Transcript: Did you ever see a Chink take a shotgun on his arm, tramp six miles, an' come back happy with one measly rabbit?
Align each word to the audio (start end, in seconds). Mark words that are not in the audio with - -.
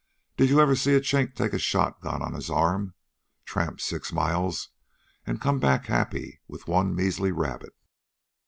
Did 0.35 0.49
you 0.49 0.59
ever 0.59 0.75
see 0.75 0.95
a 0.95 0.99
Chink 0.99 1.35
take 1.35 1.53
a 1.53 1.59
shotgun 1.59 2.23
on 2.23 2.33
his 2.33 2.49
arm, 2.49 2.95
tramp 3.45 3.79
six 3.79 4.11
miles, 4.11 4.69
an' 5.27 5.37
come 5.37 5.59
back 5.59 5.85
happy 5.85 6.41
with 6.47 6.67
one 6.67 6.95
measly 6.95 7.31
rabbit? 7.31 7.75